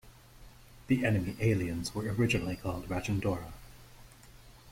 [0.87, 3.53] The enemy aliens were originally called Rajendora.